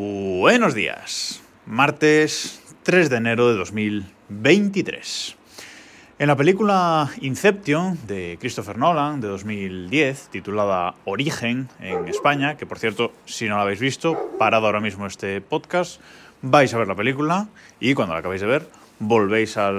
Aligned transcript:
Buenos 0.00 0.74
días. 0.74 1.42
Martes 1.66 2.62
3 2.84 3.10
de 3.10 3.16
enero 3.16 3.48
de 3.48 3.56
2023. 3.56 5.36
En 6.20 6.28
la 6.28 6.36
película 6.36 7.10
Inception 7.20 7.98
de 8.06 8.38
Christopher 8.40 8.78
Nolan 8.78 9.20
de 9.20 9.26
2010, 9.26 10.28
titulada 10.28 10.94
Origen 11.04 11.68
en 11.80 12.06
España, 12.06 12.56
que 12.56 12.64
por 12.64 12.78
cierto, 12.78 13.10
si 13.24 13.48
no 13.48 13.56
la 13.56 13.62
habéis 13.62 13.80
visto, 13.80 14.30
parad 14.38 14.64
ahora 14.64 14.78
mismo 14.78 15.04
este 15.04 15.40
podcast, 15.40 16.00
vais 16.42 16.72
a 16.72 16.78
ver 16.78 16.86
la 16.86 16.94
película 16.94 17.48
y 17.80 17.94
cuando 17.94 18.14
la 18.14 18.20
acabéis 18.20 18.42
de 18.42 18.46
ver, 18.46 18.68
volvéis 19.00 19.56
a, 19.56 19.72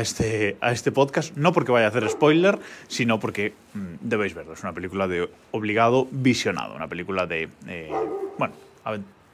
este, 0.00 0.56
a 0.60 0.72
este 0.72 0.90
podcast, 0.90 1.36
no 1.36 1.52
porque 1.52 1.70
vaya 1.70 1.86
a 1.86 1.90
hacer 1.90 2.08
spoiler, 2.08 2.58
sino 2.88 3.20
porque 3.20 3.54
mm, 3.74 3.94
debéis 4.00 4.34
verlo. 4.34 4.54
Es 4.54 4.64
una 4.64 4.72
película 4.72 5.06
de 5.06 5.30
obligado 5.52 6.08
visionado, 6.10 6.74
una 6.74 6.88
película 6.88 7.28
de, 7.28 7.48
eh, 7.68 7.92
bueno, 8.36 8.54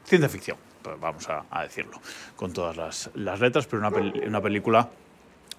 ciencia 0.07 0.29
ficción, 0.29 0.57
pues 0.83 0.99
vamos 1.01 1.29
a, 1.29 1.63
decirlo, 1.63 2.01
con 2.37 2.53
todas 2.53 2.77
las, 2.77 3.11
letras, 3.41 3.67
pero 3.67 3.87
una, 3.87 3.97
una, 4.27 4.41
película 4.41 4.89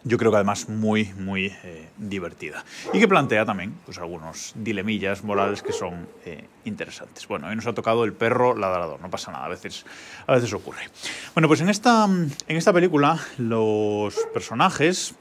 yo 0.03 0.17
creo 0.17 0.31
que 0.31 0.37
además 0.37 0.69
muy, 0.69 1.05
muy 1.15 1.47
eh, 1.63 1.89
divertida. 1.97 2.63
Y 2.93 2.99
que 2.99 3.07
plantea 3.07 3.45
también 3.45 3.75
pues, 3.85 3.97
algunos 3.97 4.53
dilemillas 4.55 5.23
morales 5.23 5.61
que 5.61 5.73
son 5.73 6.07
eh, 6.25 6.45
interesantes. 6.65 7.27
Bueno, 7.27 7.47
hoy 7.47 7.55
nos 7.55 7.67
ha 7.67 7.73
tocado 7.73 8.05
el 8.05 8.13
perro 8.13 8.55
ladrador, 8.55 9.01
no 9.01 9.09
pasa 9.09 9.31
nada, 9.31 9.45
a 9.45 9.49
veces, 9.49 9.85
a 10.25 10.33
veces 10.33 10.53
ocurre. 10.53 10.89
Bueno, 11.33 11.47
pues 11.47 11.61
en 11.61 11.69
esta, 11.69 12.05
en 12.05 12.57
esta 12.57 12.71
película 12.71 13.19
los 13.37 14.15
personajes 14.33 15.15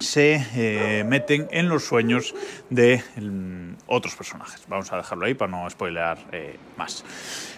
se 0.00 0.46
eh, 0.56 1.04
meten 1.04 1.46
en 1.50 1.68
los 1.68 1.84
sueños 1.84 2.34
de 2.70 3.02
mm, 3.16 3.82
otros 3.86 4.16
personajes. 4.16 4.62
Vamos 4.66 4.90
a 4.92 4.96
dejarlo 4.96 5.26
ahí 5.26 5.34
para 5.34 5.52
no 5.52 5.68
spoilear 5.68 6.18
eh, 6.32 6.56
más. 6.76 7.04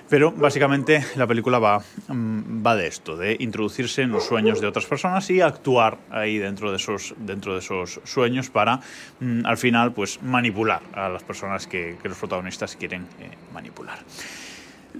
Pero 0.09 0.33
básicamente 0.33 1.05
la 1.15 1.27
película 1.27 1.61
va, 1.61 1.83
mm, 2.09 2.67
va 2.67 2.75
de 2.75 2.89
esto, 2.89 3.17
de 3.17 3.37
introducirse 3.39 4.03
en 4.03 4.11
los 4.11 4.25
sueños 4.27 4.61
de 4.61 4.67
otras 4.67 4.87
personas 4.87 5.31
y 5.31 5.41
actuar 5.41 5.99
ahí 6.11 6.39
dentro 6.39 6.71
de 6.71 6.77
esos, 6.77 7.15
dentro 7.17 7.53
de 7.53 7.61
esos 7.61 8.01
sueños 8.05 8.51
para 8.51 8.81
mm, 9.21 9.47
al 9.47 9.57
final 9.57 9.93
pues 9.93 10.21
manipular 10.23 10.83
a 10.95 11.09
las 11.09 11.23
personas 11.23 11.69
que, 11.69 11.97
los 12.03 12.19
protagonistas 12.19 12.75
quieren 12.75 13.03
eh, 13.21 13.31
manipular. 13.55 14.01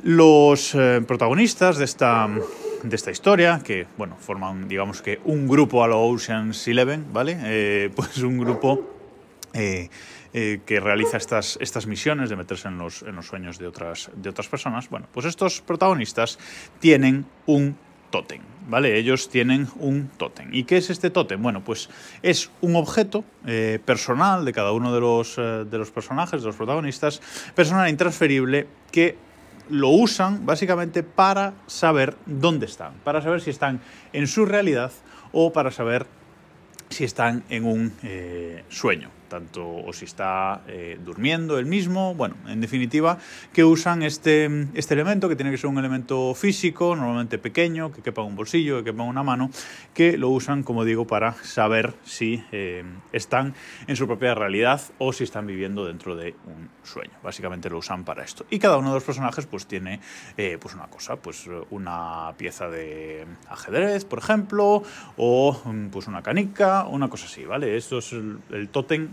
Los 0.05 0.75
protagonistas 1.07 1.77
de 1.77 1.85
esta 1.85 2.27
de 2.83 2.97
esta 2.97 3.11
historia, 3.11 3.61
que 3.65 3.87
bueno, 3.97 4.17
forman 4.19 4.69
digamos 4.69 5.03
que 5.03 5.21
un 5.25 5.47
grupo 5.47 5.85
a 5.85 5.89
lo 5.89 6.03
Ocean's 6.03 6.67
Eleven, 6.67 7.13
¿vale? 7.13 7.39
Eh, 7.43 7.91
pues 7.97 8.19
un 8.19 8.39
grupo 8.39 8.91
eh, 9.55 9.89
eh, 10.33 10.61
que 10.67 10.81
realiza 10.81 11.17
estas, 11.17 11.59
estas 11.61 11.87
misiones 11.87 12.31
de 12.31 12.37
meterse 12.37 12.69
en 12.69 12.79
los, 12.79 13.03
en 13.03 13.15
los 13.17 13.27
sueños 13.27 13.59
de 13.59 13.67
otras, 13.67 14.11
de 14.15 14.29
otras 14.31 14.49
personas. 14.49 14.89
Bueno, 14.89 15.07
pues 15.13 15.27
estos 15.27 15.61
protagonistas 15.61 16.39
tienen 16.81 17.25
un 17.47 17.77
tótem, 18.11 18.43
¿vale? 18.69 18.99
Ellos 18.99 19.29
tienen 19.29 19.69
un 19.79 20.09
tótem. 20.17 20.49
¿Y 20.53 20.65
qué 20.65 20.77
es 20.79 20.91
este 20.91 21.11
tótem? 21.11 21.41
Bueno, 21.41 21.63
pues 21.65 21.89
es 22.23 22.51
un 22.61 22.77
objeto 22.77 23.25
personal 23.87 24.45
de 24.45 24.53
cada 24.53 24.73
uno 24.73 24.93
de 24.93 25.01
los, 25.01 25.37
de 25.37 25.79
los 25.79 25.91
personajes, 25.91 26.43
de 26.43 26.47
los 26.47 26.57
protagonistas, 26.57 27.23
personal 27.55 27.89
intransferible 27.89 28.67
que 28.91 29.17
lo 29.73 29.89
usan 29.89 30.45
básicamente 30.45 31.03
para 31.03 31.55
saber 31.67 32.15
dónde 32.27 32.67
están, 32.67 32.93
para 33.05 33.23
saber 33.23 33.41
si 33.41 33.49
están 33.49 33.81
en 34.13 34.27
su 34.27 34.45
realidad 34.45 34.93
o 35.33 35.51
para 35.53 35.71
saber 35.71 36.07
si 36.91 37.05
están 37.05 37.43
en 37.49 37.65
un 37.65 37.93
eh, 38.03 38.65
sueño 38.69 39.09
tanto 39.33 39.67
o 39.67 39.93
si 39.95 40.05
está 40.05 40.61
eh, 40.69 40.99
durmiendo 41.03 41.59
él 41.59 41.65
mismo, 41.65 42.15
bueno, 42.15 42.37
en 42.47 42.61
definitiva, 42.61 43.17
que 43.55 43.65
usan 43.65 44.03
este, 44.03 44.69
este 44.75 44.93
elemento, 44.93 45.27
que 45.27 45.37
tiene 45.37 45.51
que 45.51 45.57
ser 45.57 45.71
un 45.71 45.79
elemento 45.79 46.35
físico, 46.35 46.95
normalmente 46.95 47.39
pequeño, 47.39 47.93
que 47.93 48.03
quepa 48.03 48.21
en 48.21 48.29
un 48.29 48.37
bolsillo, 48.37 48.79
que 48.79 48.91
quepa 48.91 49.03
en 49.05 49.09
una 49.09 49.23
mano, 49.23 49.51
que 49.95 50.19
lo 50.19 50.29
usan, 50.29 50.63
como 50.63 50.85
digo, 50.85 51.07
para 51.07 51.33
saber 51.43 51.95
si 52.05 52.45
eh, 52.53 52.85
están 53.13 53.55
en 53.87 53.97
su 53.97 54.07
propia 54.07 54.35
realidad 54.35 54.83
o 54.99 55.15
si 55.15 55.25
están 55.25 55.47
viviendo 55.47 55.87
dentro 55.87 56.15
de 56.15 56.35
un 56.45 56.69
sueño. 56.83 57.13
Básicamente 57.23 57.71
lo 57.71 57.79
usan 57.79 58.05
para 58.05 58.25
esto. 58.25 58.45
Y 58.51 58.59
cada 58.59 58.77
uno 58.77 58.91
de 58.91 58.97
los 58.97 59.05
personajes 59.05 59.47
pues 59.47 59.67
tiene 59.67 60.01
eh, 60.37 60.59
pues 60.61 60.75
una 60.75 60.89
cosa, 60.89 61.17
pues 61.17 61.49
una 61.71 62.35
pieza 62.37 62.69
de 62.69 63.27
ajedrez, 63.49 64.05
por 64.05 64.19
ejemplo, 64.19 64.83
o 65.17 65.63
pues 65.91 66.07
una 66.07 66.23
canica, 66.23 66.85
una 66.85 67.09
cosa 67.09 67.25
así, 67.25 67.45
¿vale? 67.47 67.79
Esto 67.79 67.99
es 67.99 68.13
el, 68.13 68.39
el 68.51 68.69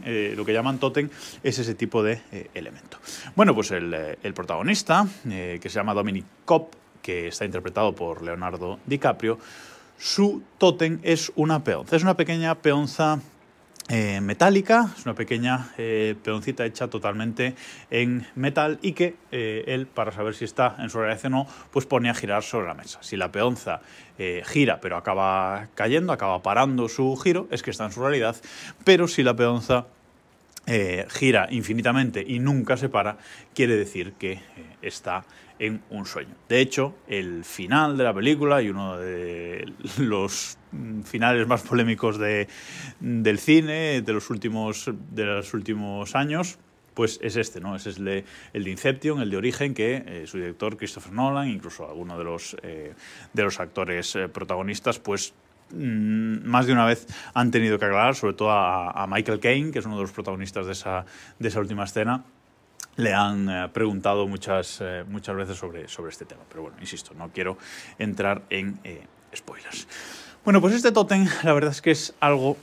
eh, 0.10 0.34
lo 0.36 0.44
que 0.44 0.54
llaman 0.54 0.80
tótem 0.80 1.08
es 1.44 1.60
ese 1.60 1.76
tipo 1.76 2.02
de 2.02 2.20
eh, 2.32 2.50
elemento. 2.56 2.98
Bueno, 3.36 3.54
pues 3.54 3.70
el, 3.70 3.94
eh, 3.94 4.32
protagonista, 4.34 5.06
que 5.24 5.62
se 5.62 5.70
llama 5.70 5.94
Dominic 5.94 6.26
Cobb, 6.46 6.70
que 7.04 7.28
está 7.28 7.46
interpretado 7.46 7.94
por 7.94 8.24
Leonardo 8.24 8.80
DiCaprio, 8.88 9.38
su 10.00 10.42
tótem 10.58 11.00
es 11.04 11.32
una 11.36 11.64
peonza. 11.64 11.96
Es 11.96 12.02
una 12.02 12.18
pequeña 12.18 12.56
peonza 12.56 13.20
metálica, 14.22 14.94
es 14.96 15.04
una 15.06 15.16
pequeña 15.16 15.74
peoncita 16.24 16.64
hecha 16.64 16.90
totalmente 16.90 17.56
en 17.90 18.28
metal 18.36 18.78
y 18.84 18.92
que 18.92 19.16
él, 19.32 19.88
para 19.88 20.12
saber 20.12 20.36
si 20.36 20.46
está 20.46 20.76
en 20.78 20.92
su 20.92 21.00
realidad 21.00 21.26
o 21.26 21.30
no, 21.30 21.48
pues 21.72 21.88
pone 21.88 22.08
a 22.10 22.14
girar 22.14 22.44
sobre 22.44 22.68
la 22.68 22.76
mesa. 22.76 23.00
Si 23.02 23.18
la 23.18 23.32
peonza 23.32 23.82
gira 24.46 24.80
pero 24.80 24.96
acaba 24.96 25.70
cayendo, 25.74 26.14
acaba 26.14 26.44
parando 26.44 26.88
su 26.88 27.16
giro, 27.18 27.48
es 27.50 27.64
que 27.64 27.72
está 27.72 27.86
en 27.86 27.92
su 27.92 28.02
realidad, 28.02 28.36
pero 28.84 29.08
si 29.08 29.24
la 29.24 29.36
peonza 29.36 29.88
eh, 30.72 31.08
gira 31.10 31.48
infinitamente 31.50 32.24
y 32.26 32.38
nunca 32.38 32.78
se 32.78 32.90
para, 32.90 33.18
quiere 33.56 33.76
decir 33.76 34.14
que 34.14 34.34
eh, 34.34 34.42
está 34.84 35.26
en 35.58 35.82
un 35.90 36.06
sueño. 36.06 36.36
De 36.48 36.62
hecho, 36.62 36.94
el 37.08 37.44
final 37.44 37.98
de 37.98 38.04
la 38.04 38.14
película 38.14 38.62
y 38.62 38.70
uno 38.70 38.96
de 38.96 39.74
los 39.98 40.60
finales 41.06 41.48
más 41.48 41.64
polémicos 41.64 42.20
de, 42.20 42.48
del 43.00 43.40
cine 43.40 44.04
de 44.04 44.14
los 44.14 44.30
últimos, 44.30 44.92
de 45.10 45.26
los 45.26 45.56
últimos 45.56 46.16
años, 46.16 46.60
pues 46.94 47.20
es 47.24 47.36
este, 47.36 47.60
¿no? 47.60 47.76
Ese 47.76 47.90
es 47.90 47.98
el 47.98 48.06
de, 48.06 48.70
Inception, 48.70 49.22
el 49.22 49.32
de 49.32 49.38
Origen, 49.38 49.74
que 49.74 50.04
eh, 50.06 50.28
su 50.28 50.38
director 50.38 50.78
Christopher 50.78 51.14
Nolan, 51.14 51.48
incluso 51.50 51.90
alguno 51.90 52.16
de 52.16 52.24
los, 52.26 52.56
de 52.62 53.44
los 53.44 53.60
actores 53.60 54.16
protagonistas, 54.32 55.00
pues 55.00 55.34
Mm, 55.34 55.49
más 55.72 56.66
de 56.66 56.74
una 56.74 56.86
vez 56.86 57.08
han 57.34 57.52
tenido 57.52 57.78
que 57.80 57.86
aclarar, 57.86 58.16
sobre 58.16 58.34
todo 58.34 58.52
a, 58.52 59.06
Michael 59.08 59.40
Caine, 59.40 59.72
que 59.72 59.80
es 59.80 59.86
uno 59.86 59.96
de 59.96 60.04
los 60.04 60.12
protagonistas 60.12 60.66
de 60.66 60.74
esa, 60.74 61.06
de 61.38 61.48
esa 61.48 61.60
última 61.60 61.84
escena, 61.84 62.24
le 62.96 63.14
han 63.14 63.50
eh, 63.50 63.70
preguntado 63.72 64.28
muchas, 64.28 64.80
eh, 64.82 65.04
muchas 65.08 65.36
veces 65.36 65.58
sobre, 65.58 65.88
sobre 65.88 66.12
este 66.12 66.26
tema. 66.26 66.42
Pero 66.50 66.64
bueno, 66.64 66.78
insisto, 66.82 67.14
no 67.14 67.30
quiero 67.30 67.58
entrar 67.98 68.44
en 68.50 68.80
eh, 68.84 69.04
spoilers. 69.36 69.88
Bueno, 70.44 70.62
pues 70.62 70.74
este 70.74 70.92
tótem, 70.92 71.28
la 71.44 71.54
verdad 71.54 71.72
es 71.72 71.82
que 71.82 71.92
es 71.92 72.14
algo 72.20 72.58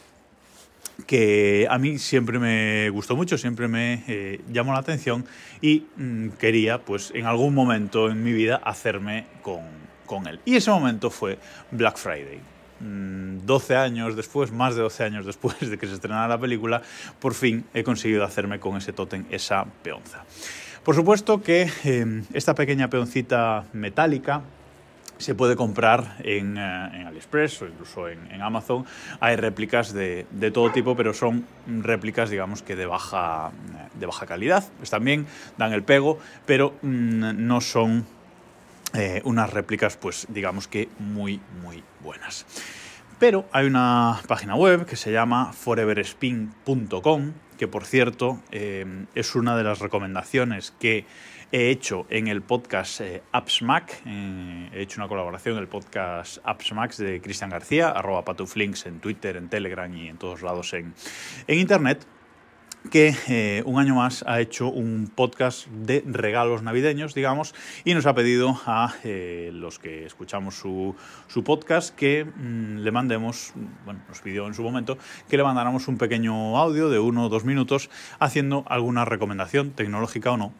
que 1.06 1.66
a 1.70 1.78
mí 1.78 1.98
siempre 1.98 2.38
me 2.38 2.88
gustó 2.90 3.16
mucho, 3.16 3.36
siempre 3.36 3.68
me 3.68 4.40
llamó 4.50 4.72
la 4.72 4.78
atención 4.78 5.26
y 5.60 5.84
mm, 5.96 6.28
quería, 6.38 6.78
pues 6.78 7.12
en 7.14 7.26
algún 7.26 7.54
momento 7.54 8.10
en 8.10 8.22
mi 8.22 8.32
vida, 8.32 8.56
hacerme 8.64 9.26
con, 9.42 9.60
con 10.06 10.26
él. 10.26 10.40
Y 10.46 10.56
ese 10.56 10.70
momento 10.70 11.10
fue 11.10 11.38
Black 11.70 11.98
Friday. 11.98 12.55
12 12.81 13.75
mm, 13.75 13.76
años 13.76 14.16
después, 14.16 14.53
más 14.53 14.75
de 14.75 14.82
12 14.82 15.04
años 15.04 15.26
después 15.26 15.59
de 15.70 15.78
que 15.78 15.87
se 15.87 15.94
estrenara 15.94 16.28
la 16.28 16.38
película, 16.38 16.82
por 17.20 17.34
fin 17.34 17.64
he 17.75 17.84
conseguido 17.84 18.25
hacerme 18.25 18.60
con 18.60 18.76
ese 18.76 18.92
tótem 18.92 19.25
esa 19.31 19.66
peonza. 19.82 20.25
Por 20.84 20.94
supuesto 20.94 21.42
que 21.42 21.69
em, 21.84 22.25
esta 22.32 22.54
pequeña 22.54 22.88
peoncita 22.88 23.65
metálica 23.72 24.42
se 25.19 25.34
puede 25.34 25.56
comprar 25.56 26.16
en, 26.20 26.56
eh, 26.59 27.06
AliExpress 27.06 27.62
o 27.62 27.66
incluso 27.66 28.09
en, 28.09 28.42
Amazon. 28.42 28.84
Hay 29.20 29.36
réplicas 29.36 29.92
de, 29.92 30.26
todo 30.53 30.70
tipo, 30.70 30.94
pero 30.97 31.15
son 31.15 31.44
réplicas, 31.66 32.31
digamos 32.31 32.62
que 32.62 32.76
de 32.76 32.86
baja, 32.86 33.50
de 33.98 34.06
baja 34.06 34.26
calidad. 34.26 34.65
Están 34.82 35.04
bien, 35.04 35.26
dan 35.59 35.72
el 35.72 35.82
pego, 35.82 36.19
pero 36.45 36.74
mm, 36.83 37.47
no 37.47 37.60
son 37.60 38.06
eh, 38.97 39.21
unas 39.25 39.53
réplicas, 39.53 39.97
pues 39.97 40.27
digamos 40.31 40.69
que 40.69 40.89
muy, 40.98 41.41
muy 41.63 41.83
buenas. 42.03 42.47
Pero 43.19 43.47
hay 43.53 43.66
una 43.66 44.21
página 44.27 44.54
web 44.54 44.87
que 44.87 44.97
se 44.97 45.13
llama 45.13 45.53
foreverspin.com, 45.53 47.33
que 47.59 47.69
por 47.69 47.84
cierto 47.84 48.41
eh, 48.51 49.07
es 49.15 49.34
una 49.34 49.57
de 49.57 49.65
las 49.65 49.78
recomendaciones 49.81 50.75
que 50.78 51.04
he 51.53 51.71
hecho 51.71 52.07
en 52.10 52.27
el 52.27 52.43
podcast 52.43 53.01
eh, 53.01 53.22
AppsMac. 53.33 54.03
he 54.07 54.83
hecho 54.83 55.01
una 55.01 55.09
colaboración 55.09 55.57
en 55.57 55.63
el 55.63 55.69
podcast 55.69 56.39
AppsMac 56.45 56.97
de 56.97 57.21
Cristian 57.21 57.51
García, 57.51 57.91
arroba 57.91 58.25
patuflinks 58.25 58.87
en 58.87 59.01
Twitter, 59.01 59.37
en 59.37 59.48
Telegram 59.48 59.95
y 59.95 60.09
en 60.09 60.16
todos 60.16 60.43
lados 60.43 60.72
en, 60.75 60.95
en 61.47 61.59
Internet 61.59 62.07
que 62.91 63.15
eh, 63.28 63.62
un 63.66 63.78
año 63.78 63.94
más 63.94 64.24
ha 64.27 64.41
hecho 64.41 64.68
un 64.68 65.10
podcast 65.15 65.66
de 65.68 66.03
regalos 66.06 66.62
navideños, 66.62 67.15
digamos, 67.15 67.54
y 67.84 67.94
nos 67.94 68.06
ha 68.06 68.15
pedido 68.15 68.60
a 68.66 68.94
eh, 69.04 69.50
los 69.53 69.78
que 69.78 70.06
escuchamos 70.06 70.54
su, 70.56 70.94
podcast 71.44 71.94
que 71.94 72.24
mm, 72.24 72.78
le 72.78 72.91
mandemos, 72.91 73.53
bueno, 73.84 74.00
nos 74.09 74.21
pidió 74.21 74.47
en 74.47 74.54
su 74.54 74.62
momento, 74.62 74.98
que 75.28 75.36
le 75.36 75.42
mandáramos 75.42 75.88
un 75.88 75.98
pequeño 75.98 76.56
audio 76.59 76.88
de 76.88 76.98
uno 76.98 77.27
o 77.27 77.28
dos 77.28 77.44
minutos 77.44 77.91
haciendo 78.18 78.65
alguna 78.68 79.04
recomendación 79.04 79.71
tecnológica 79.71 80.33
o 80.33 80.36
no 80.36 80.53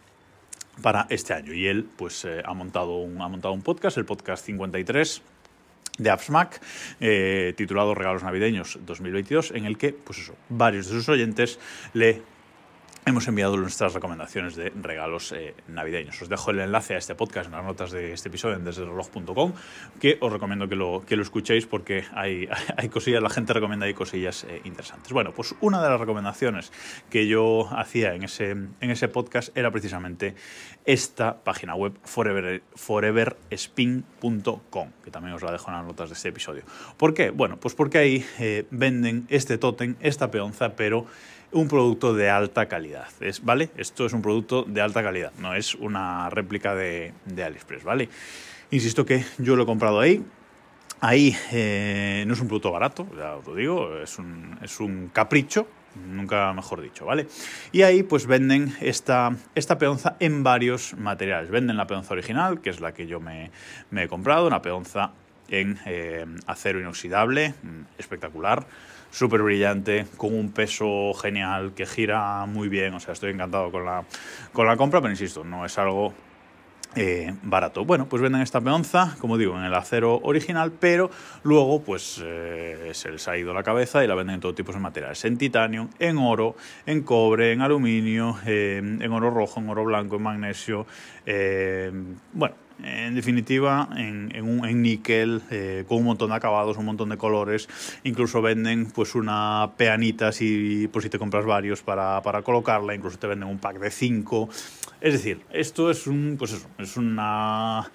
para 0.83 1.07
este 1.11 1.35
año. 1.35 1.53
Y 1.53 1.67
él 1.67 1.89
pues 1.97 2.25
eh, 2.25 2.43
ha, 2.45 2.55
montado 2.55 2.97
un, 2.97 3.21
ha 3.21 3.29
montado 3.29 3.55
un 3.55 3.63
podcast, 3.63 3.97
el 3.99 4.05
podcast 4.05 4.45
53 4.45 5.23
de 5.99 6.11
AppsMac, 6.11 6.61
eh, 7.01 7.55
titulado 7.57 7.95
Regalos 7.95 8.23
Navideños 8.23 8.79
2022, 8.85 9.53
en 9.53 9.65
el 9.65 9.79
que, 9.79 9.93
pues 9.93 10.19
eso, 10.19 10.35
varios 10.49 10.87
de 10.87 10.93
sus 10.93 11.09
oyentes 11.09 11.59
le 11.95 12.23
hemos 13.07 13.27
enviado 13.29 13.57
nuestras 13.57 13.95
recomendaciones 13.95 14.57
de 14.57 14.71
regalos 14.71 15.31
eh, 15.31 15.55
navideños. 15.69 16.21
Os 16.21 16.29
dejo 16.29 16.51
el 16.51 16.59
enlace 16.59 16.97
a 16.97 16.99
este 16.99 17.15
podcast 17.15 17.47
en 17.47 17.53
las 17.53 17.65
notas 17.65 17.93
de 17.93 18.13
este 18.13 18.31
episodio 18.31 18.57
en 18.57 18.65
desdereloj.com, 18.65 19.53
que 20.01 20.19
os 20.21 20.33
recomiendo 20.33 20.69
que 20.69 20.75
lo, 20.75 21.05
que 21.07 21.15
lo 21.15 21.23
escuchéis 21.23 21.67
porque 21.67 22.05
hay, 22.13 22.49
hay 22.77 22.89
cosillas, 22.89 23.23
la 23.23 23.31
gente 23.31 23.53
recomienda 23.53 23.87
ahí 23.87 23.95
cosillas 23.95 24.43
eh, 24.43 24.61
interesantes. 24.65 25.13
Bueno, 25.13 25.31
pues 25.31 25.55
una 25.61 25.81
de 25.81 25.89
las 25.89 26.01
recomendaciones 26.01 26.73
que 27.09 27.29
yo 27.29 27.69
hacía 27.71 28.15
en 28.15 28.25
ese, 28.25 28.51
en 28.51 28.91
ese 28.91 29.07
podcast 29.07 29.57
era 29.57 29.71
precisamente 29.71 30.35
esta 30.85 31.45
página 31.45 31.77
web 31.77 31.93
forever, 32.03 32.65
foreverspin.com, 32.75 34.91
que 35.05 35.13
también 35.13 35.35
os 35.35 35.45
la 35.45 35.53
dejo 35.53 35.71
en 35.71 35.77
las 35.77 35.87
notas 35.87 36.09
de 36.09 36.15
este 36.15 36.31
episodio. 36.31 36.65
¿Por 36.97 37.15
qué? 37.15 37.31
Bueno, 37.31 37.61
pues 37.61 37.77
porque 37.77 37.99
ahí 37.99 38.27
eh, 38.41 38.67
venden 38.73 39.27
este 39.29 39.59
tótem, 39.59 39.95
esta 40.01 40.33
peonza, 40.33 40.75
pero 40.75 41.07
un 41.57 41.69
producto 41.69 42.15
de 42.15 42.31
alta 42.31 42.67
calidad. 42.67 43.09
Es, 43.21 43.45
¿Vale? 43.45 43.71
Esto 43.77 44.07
es 44.07 44.13
un 44.13 44.23
producto 44.23 44.63
de 44.65 44.81
alta 44.81 45.03
calidad, 45.03 45.33
no 45.39 45.55
es 45.55 45.75
una 45.75 46.29
réplica 46.31 46.75
de, 46.75 47.13
de 47.25 47.45
AliExpress, 47.45 47.83
¿vale? 47.83 48.09
Insisto 48.71 49.07
que 49.07 49.25
yo 49.39 49.57
lo 49.57 49.63
he 49.63 49.67
comprado 49.67 50.01
ahí. 50.01 50.23
Ahí 51.01 51.37
eh, 51.53 52.25
no 52.27 52.35
es 52.35 52.41
un 52.41 52.49
producto 52.49 52.73
barato, 52.73 53.07
ya 53.17 53.37
os 53.37 53.47
lo 53.47 53.55
digo, 53.55 53.99
es 53.99 54.19
un, 54.19 54.59
es 54.63 54.81
un 54.81 55.09
capricho, 55.13 55.67
nunca 56.09 56.53
mejor 56.53 56.81
dicho, 56.81 57.05
¿vale? 57.05 57.27
Y 57.73 57.83
ahí 57.83 58.03
pues 58.03 58.27
venden 58.27 58.75
esta, 58.81 59.37
esta 59.55 59.79
peonza 59.79 60.17
en 60.21 60.43
varios 60.43 60.95
materiales. 60.97 61.51
Venden 61.51 61.77
la 61.77 61.87
peonza 61.87 62.15
original, 62.15 62.61
que 62.61 62.71
es 62.71 62.81
la 62.81 62.93
que 62.93 63.07
yo 63.07 63.21
me, 63.21 63.51
he 63.95 64.09
comprado, 64.09 64.47
una 64.47 64.63
peonza 64.63 65.13
en 65.49 65.79
eh, 65.85 66.27
acero 66.47 66.81
inoxidable, 66.81 67.51
mm, 67.63 67.83
espectacular 67.99 68.67
súper 69.11 69.43
brillante, 69.43 70.07
con 70.17 70.35
un 70.35 70.53
peso 70.53 71.13
genial, 71.15 71.73
que 71.75 71.87
gira 71.87 72.47
muy 72.47 72.69
bien. 72.69 72.95
O 72.95 73.01
sea, 73.01 73.13
estoy 73.13 73.33
encantado 73.33 73.71
con 73.71 73.85
la, 73.85 74.05
con 74.53 74.67
la 74.67 74.77
compra, 74.77 75.01
pero 75.01 75.13
insisto, 75.13 75.45
no 75.45 75.65
es 75.65 75.79
algo 75.79 76.13
eh, 76.99 77.35
barato. 77.43 77.85
Bueno, 77.85 78.07
pues 78.09 78.23
venden 78.23 78.41
esta 78.41 78.63
peonza, 78.63 79.17
como 79.21 79.37
digo, 79.37 79.55
en 79.59 79.65
el 79.65 79.75
acero 79.75 80.19
original, 80.23 80.73
pero 80.73 81.11
luego 81.43 81.83
pues 81.83 82.23
eh, 82.25 82.91
se 82.95 83.11
les 83.11 83.29
ha 83.29 83.37
ido 83.37 83.53
la 83.53 83.63
cabeza 83.63 84.03
y 84.03 84.07
la 84.07 84.15
venden 84.15 84.37
en 84.37 84.41
todo 84.41 84.55
tipo 84.55 84.73
de 84.73 84.79
materiales, 84.79 85.23
en 85.27 85.37
titanio, 85.37 85.91
en 85.99 86.17
oro, 86.17 86.57
en 86.87 87.03
cobre, 87.03 87.53
en 87.53 87.61
aluminio, 87.61 88.39
eh, 88.47 88.79
en 88.79 89.13
oro 89.13 89.31
rojo, 89.31 89.61
en 89.61 89.69
oro 89.69 89.85
blanco, 89.85 90.17
en 90.17 90.23
magnesio, 90.23 90.87
bueno, 92.33 92.55
en 92.83 93.15
definitiva, 93.15 93.89
en, 93.97 94.31
en, 94.35 94.83
níquel, 94.83 95.43
eh, 95.51 95.85
con 95.89 95.99
un 95.99 96.05
montón 96.05 96.31
de 96.31 96.37
acabados, 96.37 96.77
un 96.77 96.85
montón 96.85 97.09
de 97.09 97.17
colores. 97.17 97.69
Incluso 98.05 98.43
venden 98.43 98.87
pues 98.87 99.15
una 99.15 99.71
peanita 99.77 100.33
si, 100.33 100.89
por 100.89 101.03
si 101.03 101.09
te 101.09 101.19
compras 101.19 101.45
varios 101.45 101.83
para, 101.83 102.21
para 102.23 102.43
colocarla. 102.43 102.95
Incluso 102.95 103.19
te 103.19 103.27
venden 103.27 103.49
un 103.49 103.59
pack 103.59 103.79
de 103.79 103.91
cinco. 103.91 104.49
Es 105.01 105.13
decir, 105.13 105.41
esto 105.53 105.91
es 105.91 106.07
un, 106.07 106.37
pues 106.39 106.53
eso, 106.53 106.69
es 106.79 106.97
una 106.97 107.91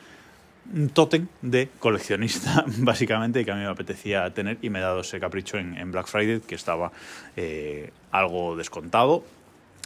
un 0.73 0.89
tótem 0.89 1.27
de 1.41 1.69
coleccionista, 1.79 2.63
básicamente, 2.77 3.43
que 3.43 3.51
a 3.51 3.55
mí 3.55 3.61
me 3.61 3.67
apetecía 3.67 4.33
tener 4.33 4.57
y 4.61 4.69
me 4.69 4.79
he 4.79 4.81
dado 4.81 5.01
ese 5.01 5.19
capricho 5.19 5.57
en, 5.57 5.91
Black 5.91 6.07
Friday, 6.07 6.39
que 6.41 6.55
estaba 6.55 6.91
eh, 7.35 7.91
algo 8.11 8.55
descontado 8.55 9.23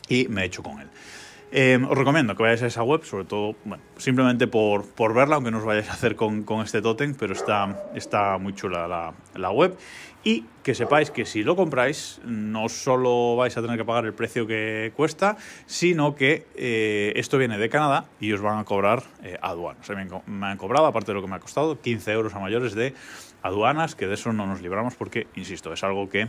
y 0.07 0.27
me 0.27 0.43
he 0.43 0.45
hecho 0.45 0.63
con 0.63 0.79
él. 0.79 0.87
Eh, 1.57 1.79
os 1.79 1.97
recomiendo 1.97 2.35
que 2.35 2.43
vayáis 2.43 2.63
a 2.63 2.67
esa 2.67 2.83
web, 2.83 3.07
sobre 3.07 3.23
todo, 3.23 3.55
simplemente 3.95 4.45
por, 4.45 4.83
por 4.91 5.15
verla, 5.15 5.39
aunque 5.39 5.51
no 5.51 5.59
os 5.59 5.63
vayáis 5.63 5.87
a 5.87 5.95
hacer 5.95 6.19
con, 6.19 6.43
con 6.43 6.59
este 6.59 6.81
tótem, 6.81 7.15
pero 7.15 7.31
está, 7.31 7.87
está 7.95 8.37
muy 8.37 8.51
chula 8.51 8.89
la, 8.89 9.13
la, 9.39 9.51
web. 9.51 9.71
Y 10.21 10.43
que 10.67 10.75
sepáis 10.75 11.11
que 11.11 11.23
si 11.23 11.47
lo 11.47 11.55
compráis, 11.55 12.19
no 12.25 12.67
solo 12.67 13.37
vais 13.37 13.55
a 13.55 13.61
tener 13.61 13.77
que 13.77 13.85
pagar 13.85 14.03
el 14.03 14.11
precio 14.11 14.45
que 14.45 14.91
cuesta, 14.97 15.37
sino 15.65 16.13
que 16.13 16.45
eh, 16.59 17.13
esto 17.15 17.37
viene 17.37 17.57
de 17.57 17.69
Canadá 17.69 18.03
y 18.19 18.33
os 18.33 18.41
van 18.41 18.59
a 18.59 18.65
cobrar 18.65 19.03
eh, 19.23 19.39
aduanas. 19.41 19.87
Me, 20.27 20.47
han 20.47 20.57
cobrado, 20.57 20.87
aparte 20.87 21.11
de 21.11 21.15
lo 21.15 21.21
que 21.21 21.29
me 21.29 21.37
ha 21.37 21.39
costado, 21.39 21.79
15 21.79 22.11
euros 22.11 22.35
a 22.35 22.39
mayores 22.39 22.75
de 22.75 22.93
aduanas, 23.43 23.95
que 23.95 24.07
de 24.07 24.15
eso 24.15 24.33
no 24.33 24.45
nos 24.45 24.61
libramos 24.61 24.95
porque, 24.95 25.27
insisto, 25.37 25.71
es 25.71 25.85
algo 25.85 26.09
que 26.09 26.27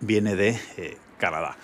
viene 0.00 0.36
de 0.36 0.56
Canadá. 1.18 1.56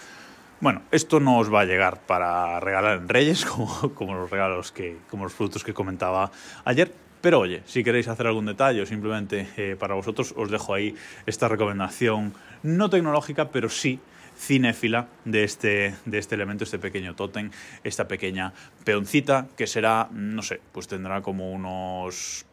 Bueno, 0.62 0.82
esto 0.92 1.18
no 1.18 1.38
os 1.38 1.52
va 1.52 1.62
a 1.62 1.64
llegar 1.64 2.02
para 2.06 2.60
regalar 2.60 2.98
en 2.98 3.08
Reyes, 3.08 3.44
como, 3.94 4.14
los 4.14 4.30
regalos 4.30 4.70
que, 4.70 4.96
como 5.10 5.24
los 5.24 5.32
productos 5.32 5.64
que 5.64 5.74
comentaba 5.74 6.30
ayer. 6.64 6.94
Pero 7.20 7.40
oye, 7.40 7.64
si 7.66 7.82
queréis 7.82 8.06
hacer 8.06 8.28
algún 8.28 8.46
detalle 8.46 8.86
simplemente 8.86 9.48
eh, 9.56 9.74
para 9.76 9.94
vosotros, 9.94 10.32
os 10.36 10.52
dejo 10.52 10.72
ahí 10.72 10.94
esta 11.26 11.48
recomendación 11.48 12.32
no 12.62 12.88
tecnológica, 12.88 13.48
pero 13.48 13.68
sí 13.68 13.98
cinéfila 14.42 15.08
de 15.24 15.44
este, 15.44 15.94
de 16.04 16.18
este 16.18 16.34
elemento, 16.34 16.64
este 16.64 16.78
pequeño 16.78 17.14
tótem, 17.14 17.50
esta 17.84 18.08
pequeña 18.08 18.52
peoncita 18.84 19.46
que 19.56 19.66
será, 19.66 20.08
no 20.10 20.42
sé, 20.42 20.60
pues 20.72 20.88
tendrá 20.88 21.22
como 21.22 21.52
unos 21.52 22.44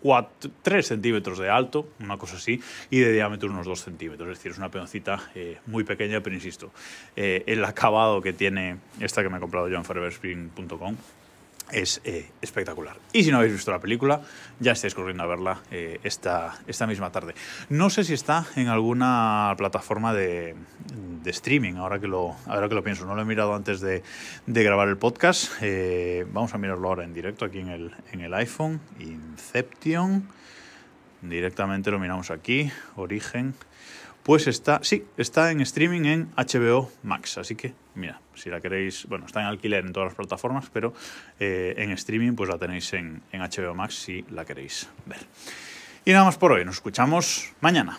4, 0.00 0.48
mm, 0.48 0.52
3 0.62 0.86
centímetros 0.86 1.38
de 1.38 1.50
alto, 1.50 1.90
una 2.00 2.16
cosa 2.16 2.36
así, 2.36 2.60
y 2.90 3.00
de 3.00 3.12
diámetro 3.12 3.50
unos 3.50 3.66
2 3.66 3.80
centímetros. 3.82 4.30
Es 4.30 4.38
decir, 4.38 4.52
es 4.52 4.58
una 4.58 4.70
peoncita 4.70 5.30
eh, 5.34 5.58
muy 5.66 5.84
pequeña, 5.84 6.22
pero 6.22 6.34
insisto, 6.34 6.72
eh, 7.16 7.44
el 7.46 7.64
acabado 7.64 8.22
que 8.22 8.32
tiene 8.32 8.78
esta 9.00 9.22
que 9.22 9.28
me 9.28 9.36
he 9.36 9.40
comprado 9.40 9.68
yo 9.68 9.76
en 9.76 9.84
foreverspring.com 9.84 10.96
es 11.74 12.00
eh, 12.04 12.30
espectacular. 12.40 12.96
Y 13.12 13.24
si 13.24 13.30
no 13.30 13.38
habéis 13.38 13.52
visto 13.52 13.70
la 13.70 13.80
película, 13.80 14.22
ya 14.60 14.72
estáis 14.72 14.94
corriendo 14.94 15.24
a 15.24 15.26
verla 15.26 15.60
eh, 15.70 16.00
esta, 16.04 16.58
esta 16.66 16.86
misma 16.86 17.10
tarde. 17.10 17.34
No 17.68 17.90
sé 17.90 18.04
si 18.04 18.14
está 18.14 18.46
en 18.56 18.68
alguna 18.68 19.54
plataforma 19.58 20.14
de, 20.14 20.54
de, 21.22 21.30
streaming, 21.30 21.74
ahora 21.74 21.98
que, 21.98 22.06
lo, 22.06 22.36
ahora 22.46 22.68
que 22.68 22.74
lo 22.74 22.84
pienso. 22.84 23.04
No 23.04 23.14
lo 23.14 23.22
he 23.22 23.24
mirado 23.24 23.54
antes 23.54 23.80
de, 23.80 24.02
de 24.46 24.64
grabar 24.64 24.88
el 24.88 24.96
podcast. 24.96 25.52
Eh, 25.60 26.26
vamos 26.32 26.54
a 26.54 26.58
mirarlo 26.58 26.88
ahora 26.88 27.04
en 27.04 27.12
directo 27.12 27.44
aquí 27.44 27.58
en 27.58 27.68
el, 27.68 27.94
en 28.12 28.20
el 28.20 28.32
iPhone. 28.34 28.80
Inception. 29.00 30.28
Directamente 31.22 31.90
lo 31.90 31.98
miramos 31.98 32.30
aquí. 32.30 32.70
Origen. 32.96 33.54
Pues 34.24 34.46
está, 34.46 34.80
sí, 34.82 35.04
está 35.18 35.50
en 35.50 35.60
streaming 35.60 36.06
en 36.06 36.30
HBO 36.34 36.90
Max. 37.02 37.36
Así 37.36 37.56
que, 37.56 37.74
mira, 37.94 38.22
si 38.34 38.48
la 38.48 38.58
queréis, 38.58 39.04
bueno, 39.06 39.26
está 39.26 39.40
en 39.40 39.46
alquiler 39.46 39.84
en 39.84 39.92
todas 39.92 40.08
las 40.08 40.14
plataformas, 40.14 40.70
pero 40.72 40.94
eh, 41.38 41.74
en 41.76 41.90
streaming 41.90 42.32
pues 42.32 42.48
la 42.48 42.56
tenéis 42.56 42.90
en, 42.94 43.20
en 43.32 43.42
HBO 43.42 43.74
Max 43.74 43.96
si 43.96 44.24
la 44.30 44.46
queréis 44.46 44.88
ver. 45.04 45.20
Y 46.06 46.12
nada 46.12 46.24
más 46.24 46.38
por 46.38 46.52
hoy, 46.52 46.64
nos 46.64 46.76
escuchamos 46.76 47.52
mañana. 47.60 47.98